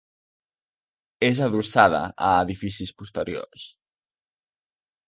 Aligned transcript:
És 1.27 1.41
adossada 1.49 2.01
a 2.31 2.33
edificis 2.47 2.95
posteriors. 3.03 3.71